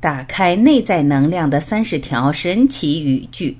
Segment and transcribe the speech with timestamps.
[0.00, 3.54] 打开内在能量的三十条神奇语句。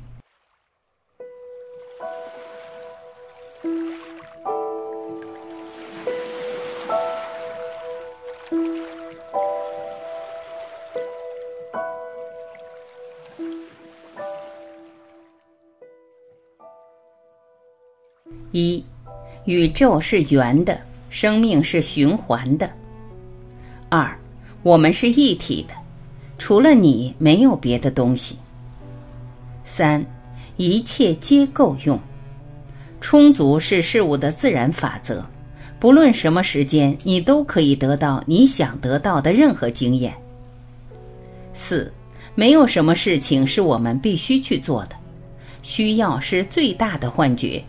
[18.52, 18.82] 一，
[19.45, 20.80] 宇宙是圆的，
[21.11, 22.68] 生命是循环的。
[23.91, 24.18] 二，
[24.62, 25.80] 我们是一体的。
[26.41, 28.39] 除了你，没有别的东西。
[29.62, 30.03] 三，
[30.57, 32.00] 一切皆够用，
[32.98, 35.22] 充足是事物的自然法则。
[35.78, 40.14] 不论什么时间，你都可以得到你想得到的任何经验。
[41.52, 41.92] 四，
[42.34, 44.96] 没有什么事情是我们必须去做的，
[45.60, 47.62] 需要是最大的幻觉。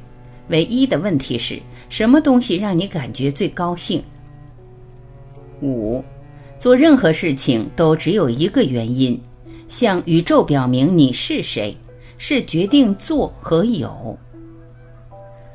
[0.48, 4.01] 唯一的问题是什么东西让你感觉最高兴？
[5.62, 6.01] 五。
[6.61, 9.20] 做任何事情都只有一个原因，
[9.67, 11.75] 向宇宙表明你是谁，
[12.20, 14.15] 是决定做和有。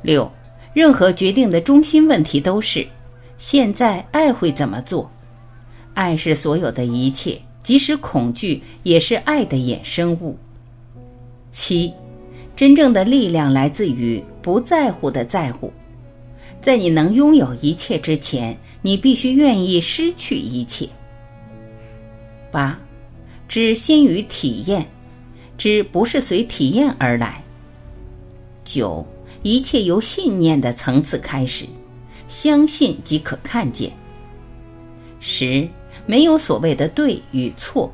[0.02, 0.28] 六，
[0.74, 2.84] 任何决定的中心问题都是：
[3.38, 5.08] 现在爱会怎么做？
[5.94, 10.36] 爱是所有的一切，即使恐惧也是爱的衍生物。
[11.52, 11.94] 七，
[12.56, 15.72] 真正的力量来自于不在乎的在乎，
[16.60, 18.56] 在你能拥有一切之前。
[18.82, 20.88] 你必须愿意失去一切。
[22.52, 22.78] 八，
[23.48, 24.86] 知心于体验，
[25.58, 27.42] 知不是随体验而来。
[28.62, 29.04] 九，
[29.42, 31.66] 一切由信念的层次开始，
[32.28, 33.90] 相信即可看见。
[35.18, 35.68] 十，
[36.06, 37.92] 没有所谓的对与错，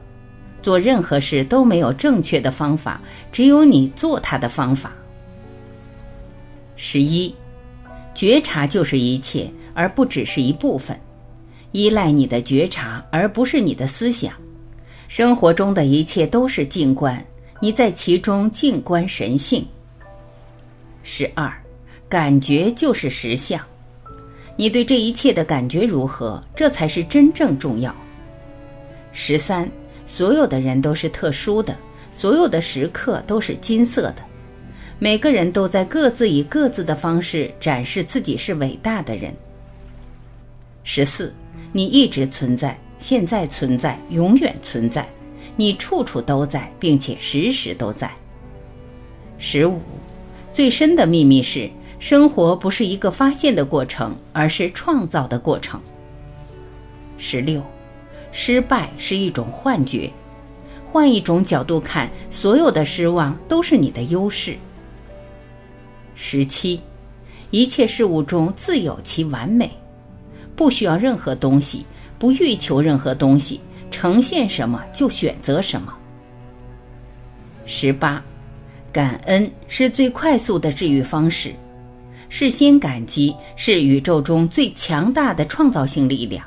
[0.60, 3.00] 做任何事都没有正确的方法，
[3.32, 4.92] 只有你做它的方法。
[6.76, 7.34] 十一，
[8.14, 9.50] 觉察就是一切。
[9.74, 10.94] 而不只是一部分，
[11.70, 14.34] 依赖你的觉察，而不是你的思想。
[15.08, 17.24] 生活中的一切都是静观，
[17.58, 19.66] 你在其中静观神性。
[21.02, 21.50] 十二，
[22.06, 23.58] 感觉就是实相，
[24.56, 27.96] 你对这一切的感觉如何，这才是真正重要。
[29.12, 29.66] 十三，
[30.04, 31.74] 所有的人都是特殊的，
[32.10, 34.16] 所有的时刻都是金色的，
[35.02, 39.34] 每个人都在各自以各自的方式展示自己是伟大的人。
[40.84, 41.34] 十四，
[41.72, 45.04] 你一直存在，现在存在，永远存在，
[45.56, 48.08] 你处处都在，并且时时都在。
[49.38, 49.80] 十五，
[50.52, 55.80] 最深的秘密是，生活不是一个发现的过程，而是创造的过程。
[57.18, 57.60] 十六，
[58.30, 60.08] 失败是一种幻觉，
[60.92, 64.56] 换一种角度看，所有的失望都是你的优势。
[66.14, 66.80] 十七，
[67.50, 69.70] 一切事物中自有其完美。
[70.54, 71.84] 不需要任何东西，
[72.18, 75.92] 不欲求任何东西，呈现什么就选择什么。
[77.64, 78.22] 十八，
[78.92, 81.52] 感恩是最快速的治愈方式，
[82.28, 86.44] 事先感激是宇宙中最强大的创造性力量。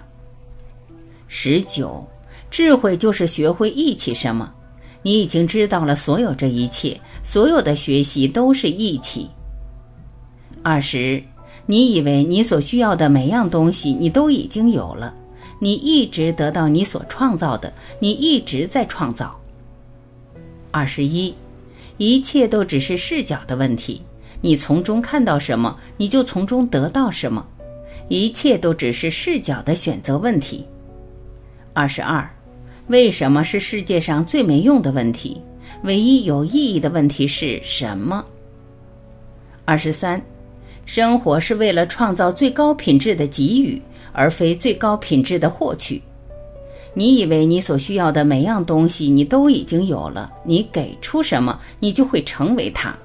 [1.27, 2.05] 十九，
[2.51, 4.53] 智慧就是学会忆起什么，
[5.01, 9.27] 你已经知道了所有这一切，所有的学习都是忆起。
[10.65, 11.21] 二十。
[11.67, 15.13] 你以为你所需要的每样东西你都已经有了，
[15.59, 19.39] 你一直得到你所创造的，你一直在创造。
[20.71, 21.35] 二十一，
[21.97, 24.01] 一切都只是视角的问题，
[24.41, 27.45] 你从中看到什么，你就从中得到什么，
[28.09, 30.65] 一切都只是视角的选择问题。
[31.73, 32.27] 二十二，
[32.87, 35.39] 为什么是世界上最没用的问题？
[35.83, 38.25] 唯一有意义的问题是什么？
[39.63, 40.19] 二十三。
[40.85, 43.81] 生活是为了创造最高品质的给予，
[44.13, 46.01] 而非最高品质的获取。
[46.93, 52.95] 你以为你所需要的每样东西你都已经有了，你给出什么，你就会成为它。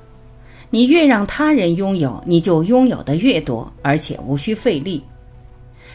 [0.70, 5.02] 你越让他人拥有，你就拥有的越多，而且无需费力。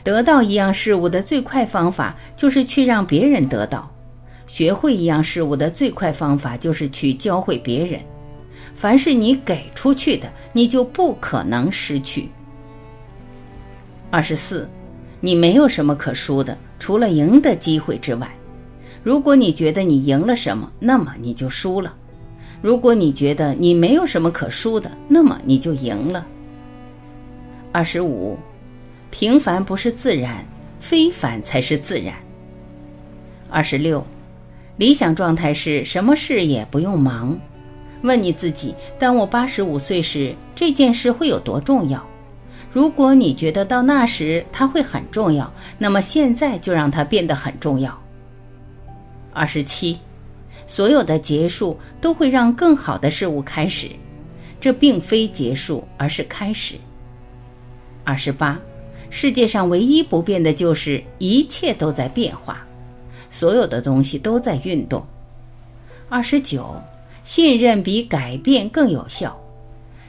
[0.04, 3.90] 得到一样事物的最快方法就是去让别人得到，
[4.48, 8.02] 学会一样事物的最快方法就是去教会别人。
[8.76, 12.30] 凡是你给出去的，你就不可能失去。
[14.12, 14.70] 二十四，
[15.20, 18.30] 你没有什么可输的，除了赢的机会之外。
[19.04, 21.92] 如果你觉得你赢了什么，那么你就输了；
[22.62, 26.26] 如果你觉得你没有什么可输的，那么你就赢了。
[27.72, 28.38] 二十五，
[29.12, 30.44] 平凡不是自然，
[30.80, 32.16] 非凡才是自然。
[33.50, 34.06] 二十六，
[34.78, 37.40] 理想状态是什么事也不用忙。
[38.06, 42.02] 问你自己：当我八十五岁时，这件事会有多重要？
[42.72, 47.98] 如果你觉得到那时它会很重要，那么现在就让它变得很重要。
[49.34, 49.98] 二十七，
[50.68, 53.90] 所有的结束都会让更好的事物开始，
[54.60, 56.76] 这并非结束，而是开始。
[58.04, 58.60] 二十八，
[59.10, 62.66] 世界上唯一不变的就是一切都在变化，
[63.30, 65.06] 所有的东西都在运动。
[66.08, 66.76] 二十九，
[67.26, 69.38] 信任比改变更有效，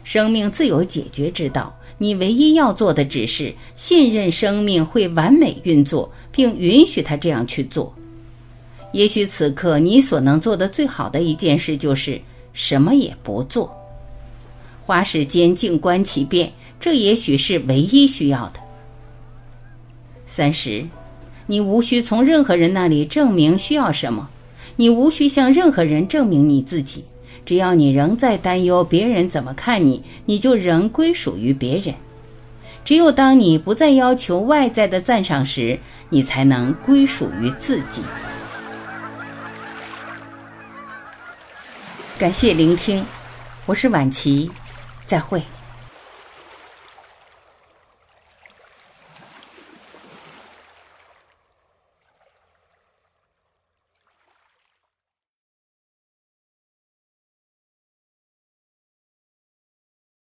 [0.04, 1.74] 生命自有解决之道。
[1.98, 7.92] 你唯一要做的只是信任生命会完美运作，并允许它这样去做。
[8.92, 12.20] 也许此刻你所能做的最好的一件事就是
[12.52, 13.74] 什么也不做，
[14.84, 18.60] 花时间静观其变，这也许是唯一需要的。
[20.26, 20.86] 三十，
[21.46, 24.28] 你无需从任何人那里证明需要什么，
[24.76, 27.04] 你无需向任何人证明你自己。
[27.44, 31.94] 只要你仍在担忧别人怎么看你，你就仍归属于别人。
[32.84, 35.78] 只有当你不再要求外在的赞赏时，
[36.08, 38.02] 你才能归属于自己。
[42.18, 43.04] 感谢聆听，
[43.66, 44.50] 我是晚琪，
[45.04, 45.42] 再会。